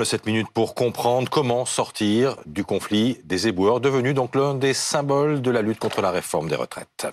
[0.00, 4.72] Le 7 minutes pour comprendre comment sortir du conflit des éboueurs, devenu donc l'un des
[4.72, 7.06] symboles de la lutte contre la réforme des retraites.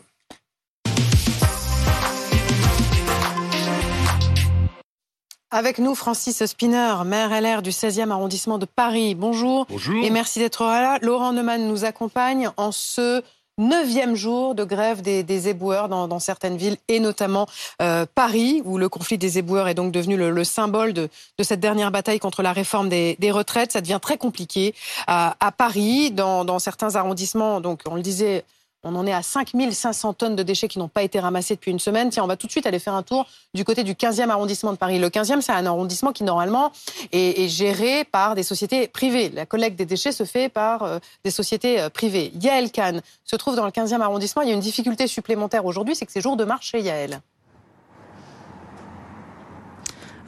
[5.51, 9.15] Avec nous, Francis Spinner, maire LR du 16e arrondissement de Paris.
[9.15, 9.65] Bonjour.
[9.67, 10.05] Bonjour.
[10.05, 10.97] Et merci d'être là.
[11.01, 13.21] Laurent Neumann nous accompagne en ce
[13.57, 17.47] neuvième jour de grève des, éboueurs dans, certaines villes, et notamment
[17.81, 21.09] euh, Paris, où le conflit des éboueurs est donc devenu le, symbole de,
[21.41, 23.71] cette dernière bataille contre la réforme des, retraites.
[23.71, 24.73] Ça devient très compliqué
[25.07, 27.61] à, Paris, dans, dans, certains arrondissements.
[27.61, 28.43] Donc, on le disait,
[28.83, 31.79] on en est à 5500 tonnes de déchets qui n'ont pas été ramassés depuis une
[31.79, 32.09] semaine.
[32.09, 34.71] Tiens, on va tout de suite aller faire un tour du côté du 15e arrondissement
[34.71, 34.99] de Paris.
[34.99, 36.71] Le 15e, c'est un arrondissement qui, normalement,
[37.11, 39.29] est, géré par des sociétés privées.
[39.29, 42.31] La collecte des déchets se fait par euh, des sociétés euh, privées.
[42.41, 44.41] Yael Kahn se trouve dans le 15e arrondissement.
[44.41, 47.21] Il y a une difficulté supplémentaire aujourd'hui, c'est que c'est jour de marché, Yael.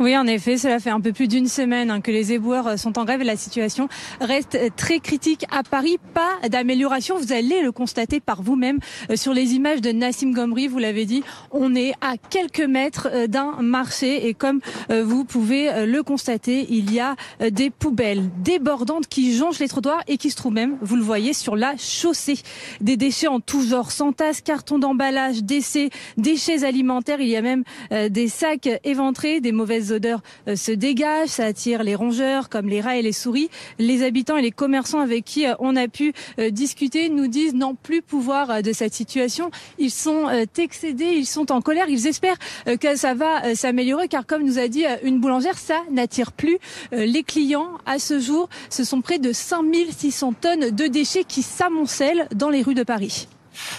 [0.01, 2.77] Oui, en effet, cela fait un peu plus d'une semaine hein, que les éboueurs euh,
[2.77, 3.89] sont en grève et la situation
[4.21, 5.97] reste euh, très critique à Paris.
[6.13, 8.79] Pas d'amélioration, vous allez le constater par vous-même
[9.11, 10.69] euh, sur les images de Nassim Gomri.
[10.69, 16.01] Vous l'avez dit, on est à quelques mètres d'un marché et comme vous pouvez le
[16.03, 17.15] constater, il y a
[17.49, 21.33] des poubelles débordantes qui jonchent les trottoirs et qui se trouvent même, vous le voyez,
[21.33, 22.39] sur la chaussée.
[22.81, 27.19] Des déchets en tout genre, sans tasse, cartons d'emballage, déchets, déchets alimentaires.
[27.19, 31.83] Il y a même des sacs éventrés, des mauvaises odeurs euh, se dégagent, ça attire
[31.83, 33.49] les rongeurs comme les rats et les souris.
[33.77, 37.53] Les habitants et les commerçants avec qui euh, on a pu euh, discuter nous disent
[37.53, 39.51] n'en plus pouvoir de cette situation.
[39.77, 42.37] Ils sont excédés, ils sont en colère, ils espèrent
[42.79, 46.57] que ça va s'améliorer car comme nous a dit une boulangère, ça n'attire plus
[46.91, 47.69] les clients.
[47.85, 52.61] À ce jour, ce sont près de 5600 tonnes de déchets qui s'amoncellent dans les
[52.61, 53.27] rues de Paris.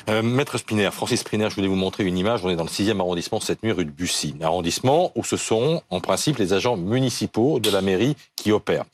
[0.09, 2.45] Euh, Maître Spinner, Francis Spinner, je voulais vous montrer une image.
[2.45, 4.35] On est dans le 6e arrondissement cette nuit, rue de Bussy.
[4.41, 8.85] Un arrondissement où ce sont, en principe, les agents municipaux de la mairie qui opèrent.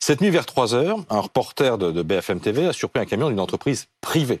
[0.00, 3.40] Cette nuit, vers 3 heures, un reporter de, BFM TV a surpris un camion d'une
[3.40, 4.40] entreprise privée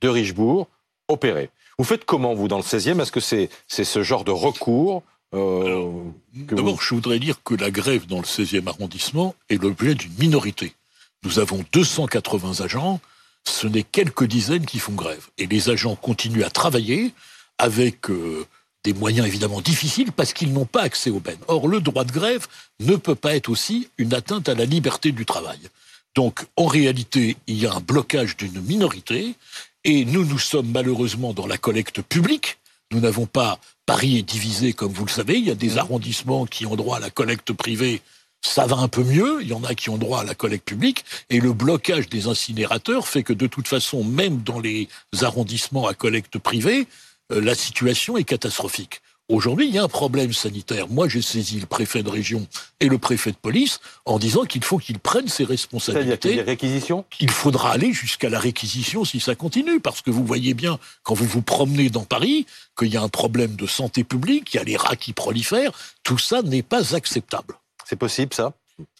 [0.00, 0.66] de Richebourg,
[1.08, 1.50] opéré.
[1.78, 5.02] Vous faites comment, vous, dans le 16e Est-ce que c'est ce genre de recours
[5.34, 5.90] euh,
[6.34, 10.74] D'abord, je voudrais dire que la grève dans le 16e arrondissement est l'objet d'une minorité.
[11.22, 13.00] Nous avons 280 agents
[13.46, 15.26] ce n'est quelques dizaines qui font grève.
[15.38, 17.12] Et les agents continuent à travailler
[17.58, 18.46] avec euh,
[18.84, 21.40] des moyens évidemment difficiles parce qu'ils n'ont pas accès aux peines.
[21.48, 22.46] Or, le droit de grève
[22.80, 25.58] ne peut pas être aussi une atteinte à la liberté du travail.
[26.16, 29.34] Donc, en réalité, il y a un blocage d'une minorité
[29.84, 32.58] et nous, nous sommes malheureusement dans la collecte publique.
[32.92, 35.36] Nous n'avons pas Paris est divisé, comme vous le savez.
[35.38, 38.02] Il y a des arrondissements qui ont droit à la collecte privée
[38.42, 40.66] ça va un peu mieux, il y en a qui ont droit à la collecte
[40.66, 44.88] publique, et le blocage des incinérateurs fait que de toute façon, même dans les
[45.20, 46.86] arrondissements à collecte privée,
[47.32, 49.02] euh, la situation est catastrophique.
[49.30, 50.88] Aujourd'hui, il y a un problème sanitaire.
[50.88, 52.48] Moi, j'ai saisi le préfet de région
[52.80, 56.30] et le préfet de police en disant qu'il faut qu'ils prennent ses responsabilités.
[56.30, 57.04] C'est-à-dire réquisitions?
[57.20, 61.14] Il faudra aller jusqu'à la réquisition si ça continue, parce que vous voyez bien, quand
[61.14, 62.44] vous vous promenez dans Paris,
[62.76, 65.70] qu'il y a un problème de santé publique, il y a les rats qui prolifèrent.
[66.02, 67.59] Tout ça n'est pas acceptable.
[67.90, 68.54] C'est possible, ça?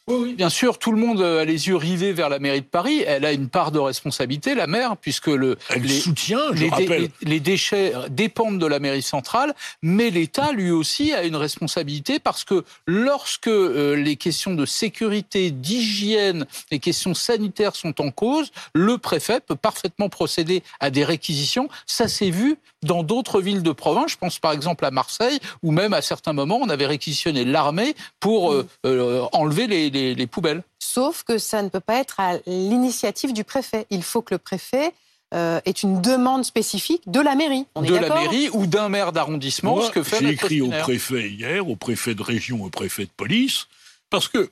[0.06, 3.05] Oui, bien sûr, tout le monde a les yeux rivés vers la mairie de Paris.
[3.06, 6.69] Elle a une part de responsabilité, la maire, puisque le, Elle les, soutient, je les,
[6.69, 7.11] rappelle.
[7.22, 12.44] les, déchets dépendent de la mairie centrale, mais l'État, lui aussi, a une responsabilité parce
[12.44, 18.99] que lorsque euh, les questions de sécurité, d'hygiène, les questions sanitaires sont en cause, le
[18.99, 21.69] préfet peut parfaitement procéder à des réquisitions.
[21.87, 24.12] Ça s'est vu dans d'autres villes de province.
[24.12, 27.94] Je pense par exemple à Marseille, où même à certains moments, on avait réquisitionné l'armée
[28.19, 29.91] pour euh, euh, enlever les,
[30.31, 30.62] poubelles.
[30.78, 33.87] Sauf que ça ne peut pas être à l'initiative du préfet.
[33.91, 34.93] Il faut que le préfet
[35.33, 37.66] euh, ait une demande spécifique de la mairie.
[37.77, 41.69] de la mairie ou d'un maire d'arrondissement, ce que fait J'ai écrit au préfet hier,
[41.69, 43.66] au préfet de région, au préfet de police,
[44.11, 44.50] parce que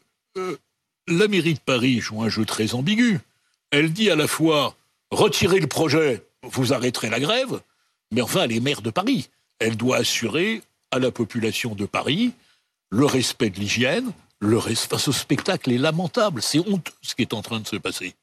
[1.09, 3.19] la mairie de Paris joue un jeu très ambigu.
[3.71, 4.77] Elle dit à la fois
[5.11, 7.61] retirez le projet, vous arrêterez la grève,
[8.13, 9.29] mais enfin, elle est maire de Paris.
[9.59, 12.33] Elle doit assurer à la population de Paris
[12.91, 14.99] le respect de l'hygiène, le respect.
[14.99, 18.15] Ce spectacle est lamentable, c'est honteux ce qui est en train de se passer.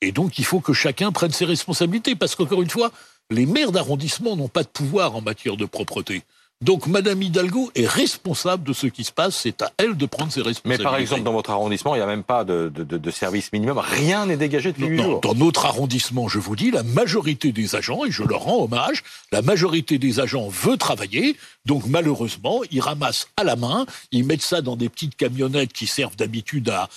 [0.00, 2.92] Et donc, il faut que chacun prenne ses responsabilités, parce qu'encore une fois,
[3.30, 6.22] les maires d'arrondissement n'ont pas de pouvoir en matière de propreté.
[6.62, 10.32] Donc Madame Hidalgo est responsable de ce qui se passe, c'est à elle de prendre
[10.32, 10.82] ses responsabilités.
[10.82, 14.24] Mais par exemple, dans votre arrondissement, il n'y a même pas de, service minimum, rien
[14.24, 15.20] n'est dégagé depuis 8 jours.
[15.20, 19.04] Dans notre arrondissement, je vous dis, la majorité des agents, et je leur rends hommage,
[19.32, 21.36] la majorité des agents veut travailler,
[21.66, 25.86] donc malheureusement, ils ramassent à la main, ils mettent ça dans des petites camionnettes qui
[25.86, 26.88] servent d'habitude à,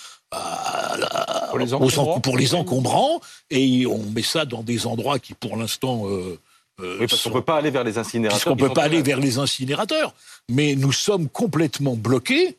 [1.50, 1.66] pour, les
[2.22, 3.20] pour, les encombrants,
[3.50, 6.38] et on met ça dans des endroits qui, pour l'instant, euh,
[6.82, 8.38] euh, oui, parce qu'on ne peut pas aller vers les incinérateurs.
[8.38, 10.14] Parce qu'on ne peut pas aller vers les incinérateurs.
[10.48, 12.56] Mais nous sommes complètement bloqués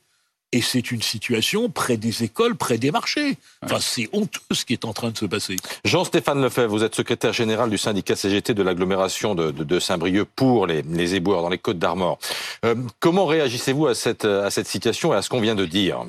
[0.53, 3.37] et c'est une situation près des écoles, près des marchés.
[3.63, 5.55] Enfin, c'est honteux ce qui est en train de se passer.
[5.85, 10.81] Jean-Stéphane Lefebvre, vous êtes secrétaire général du syndicat CGT de l'agglomération de, Saint-Brieuc pour les,
[10.81, 12.19] les, éboueurs dans les Côtes d'Armor.
[12.65, 16.05] Euh, comment réagissez-vous à cette, à cette situation et à ce qu'on vient de dire?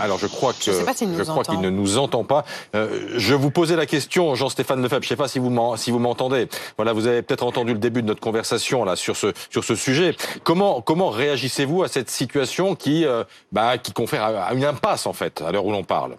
[0.00, 2.44] Alors je crois que je, crois qu'il ne nous entend pas.
[2.74, 5.02] Euh, je vous posais la question, Jean-Stéphane Lefebvre.
[5.02, 6.48] Je ne sais pas si vous si vous m'entendez.
[6.76, 9.74] Voilà, vous avez peut-être entendu le début de notre conversation là sur ce sur ce
[9.74, 10.14] sujet.
[10.44, 15.12] Comment comment réagissez-vous à cette situation qui euh, bah, qui confère à une impasse en
[15.12, 16.16] fait à l'heure où l'on parle?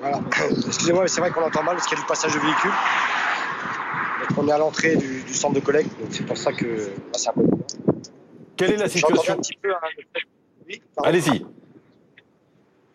[0.00, 0.20] Voilà.
[0.66, 2.70] Excusez-moi, mais c'est vrai qu'on entend mal parce qu'il y a du passage de véhicule.
[4.36, 7.30] on est à l'entrée du, centre de collecte, donc c'est pour ça que bah, c'est
[7.30, 7.42] un peu.
[8.56, 9.40] Quelle est la situation?
[11.02, 11.44] Allez-y.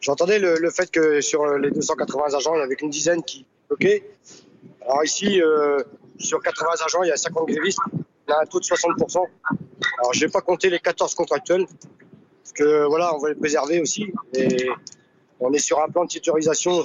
[0.01, 4.03] J'entendais le, fait que sur les 280 agents, il y avait qu'une dizaine qui bloquaient.
[4.81, 5.79] Alors ici, euh,
[6.17, 7.79] sur 80 agents, il y a 50 grévistes.
[8.27, 9.27] Y a un taux de 60%.
[9.99, 13.79] Alors je n'ai pas compté les 14 contractuels, parce que voilà, on va les préserver
[13.79, 14.11] aussi.
[14.33, 14.67] Et
[15.39, 16.83] on est sur un plan de sécurisation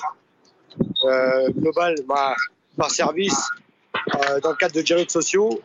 [1.05, 2.37] euh, global bah,
[2.77, 3.49] par service
[4.15, 5.63] euh, dans le cadre de dialogues sociaux.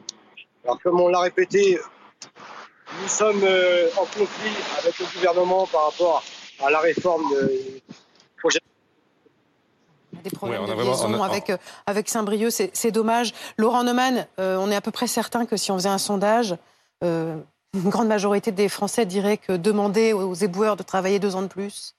[0.63, 1.81] Alors comme on l'a répété,
[3.01, 3.43] nous sommes
[3.97, 6.23] en conflit avec le gouvernement par rapport
[6.63, 7.51] à la réforme de
[8.37, 8.59] projet
[10.23, 13.33] des problèmes de liaison avec, euh, avec Saint-Brieuc, c'est dommage.
[13.57, 16.55] Laurent Neumann, euh, on est à peu près certain que si on faisait un sondage,
[17.03, 17.37] euh,
[17.73, 21.47] une grande majorité des Français diraient que demander aux éboueurs de travailler deux ans de
[21.47, 21.95] plus,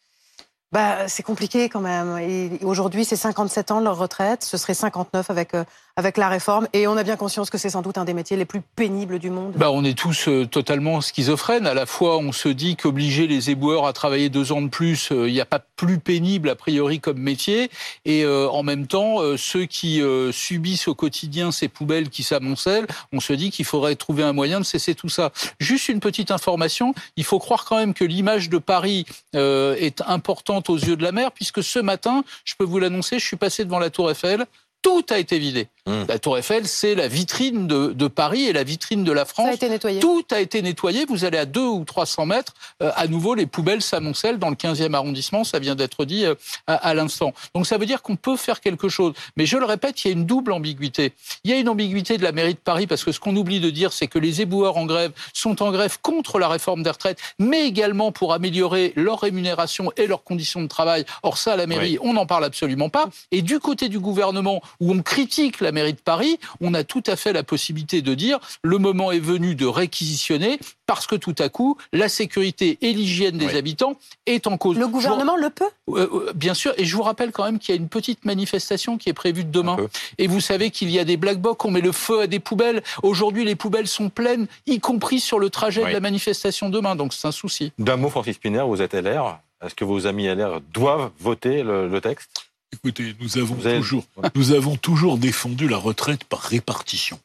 [0.71, 2.19] bah, c'est compliqué quand même.
[2.19, 4.45] Et aujourd'hui, c'est 57 ans leur retraite.
[4.45, 5.53] Ce serait 59 avec,
[5.97, 6.69] avec la réforme.
[6.73, 9.19] Et on a bien conscience que c'est sans doute un des métiers les plus pénibles
[9.19, 9.53] du monde.
[9.57, 11.67] Bah, on est tous euh, totalement schizophrènes.
[11.67, 15.11] À la fois, on se dit qu'obliger les éboueurs à travailler deux ans de plus,
[15.13, 17.71] euh, il n'y a pas plus pénible a priori comme métier.
[18.05, 20.01] Et en même temps, ceux qui
[20.33, 24.61] subissent au quotidien ces poubelles qui s'amoncellent, on se dit qu'il faudrait trouver un moyen
[24.61, 25.33] de cesser tout ça.
[25.59, 26.95] Juste une petite information.
[27.17, 31.13] Il faut croire quand même que l'image de Paris est importante aux yeux de la
[31.13, 34.47] mer, puisque ce matin, je peux vous l'annoncer, je suis passé devant la Tour Eiffel,
[34.83, 35.69] tout a été vidé.
[35.85, 36.07] Hum.
[36.09, 39.49] La Tour Eiffel, c'est la vitrine de, Paris et la vitrine de la France.
[39.49, 39.99] a été nettoyé.
[39.99, 41.05] Tout a été nettoyé.
[41.09, 42.55] Vous allez à 2 ou 300 mètres.
[42.83, 45.43] Euh, à nouveau, les poubelles s'amoncellent dans le 15e arrondissement.
[45.43, 46.37] Ça vient d'être dit euh,
[46.69, 47.35] à, l'instant.
[47.57, 49.15] Donc ça veut dire qu'on peut faire quelque chose.
[49.37, 51.15] Mais je le répète, il y a une double ambiguïté.
[51.43, 53.59] Il y a une ambiguïté de la mairie de Paris parce que ce qu'on oublie
[53.59, 56.91] de dire, c'est que les éboueurs en grève sont en grève contre la réforme des
[56.91, 61.05] retraites, mais également pour améliorer leur rémunération et leurs conditions de travail.
[61.25, 63.07] Or ça, la mairie, on n'en parle absolument pas.
[63.33, 67.03] Et du côté du gouvernement, où on critique la mairie de Paris, on a tout
[67.07, 71.35] à fait la possibilité de dire le moment est venu de réquisitionner parce que tout
[71.39, 73.97] à coup, la sécurité et l'hygiène des habitants
[74.27, 74.77] est en cause.
[74.77, 75.65] Le gouvernement le peut?
[75.89, 78.25] Euh, euh, Bien sûr, et je vous rappelle quand même qu'il y a une petite
[78.25, 79.77] manifestation qui est prévue demain.
[80.19, 82.41] Et vous savez qu'il y a des black box, on met le feu à des
[82.41, 82.83] poubelles.
[83.03, 87.15] Aujourd'hui, les poubelles sont pleines, y compris sur le trajet de la manifestation demain, donc
[87.15, 87.73] c'est un souci.
[87.79, 89.39] D'un mot, Francis Piner, vous êtes LR.
[89.65, 92.52] Est-ce que vos amis LR doivent voter le texte?
[92.73, 94.05] Écoutez, nous avons, toujours,
[94.35, 97.19] nous avons toujours défendu la retraite par répartition.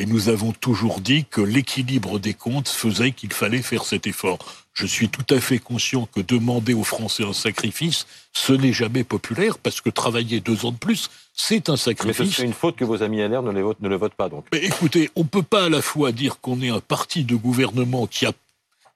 [0.00, 4.38] Et nous avons toujours dit que l'équilibre des comptes faisait qu'il fallait faire cet effort.
[4.72, 9.02] Je suis tout à fait conscient que demander aux Français un sacrifice, ce n'est jamais
[9.02, 12.20] populaire, parce que travailler deux ans de plus, c'est un sacrifice.
[12.20, 14.28] Mais c'est une faute que vos amis LR ne, les votent, ne le votent pas,
[14.28, 14.46] donc.
[14.52, 17.34] Mais écoutez, on ne peut pas à la fois dire qu'on est un parti de
[17.34, 18.32] gouvernement qui a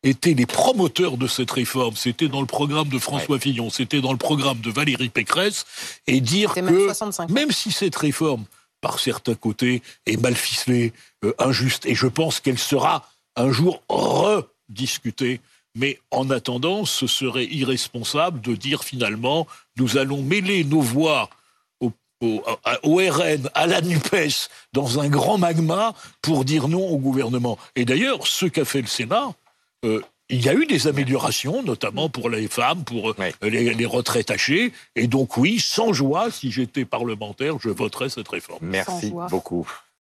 [0.03, 1.97] étaient les promoteurs de cette réforme.
[1.97, 5.65] C'était dans le programme de François Fillon, c'était dans le programme de Valérie Pécresse,
[6.07, 8.45] et dire que même si cette réforme,
[8.81, 10.93] par certains côtés, est mal ficelée,
[11.25, 15.41] euh, injuste, et je pense qu'elle sera un jour rediscutée,
[15.75, 21.31] mais en attendant, ce serait irresponsable de dire finalement, nous allons mêler nos voix
[22.23, 22.43] au,
[22.85, 27.59] RN, à la NUPES, dans un grand magma pour dire non au gouvernement.
[27.75, 29.33] Et d'ailleurs, ce qu'a fait le Sénat,
[30.33, 34.31] il y a eu des améliorations, notamment pour les femmes, pour euh, les, les, retraites
[34.31, 34.73] hachées.
[34.97, 38.61] Et donc oui, sans joie, si j'étais parlementaire, je voterais cette réforme.
[38.63, 39.69] Merci beaucoup.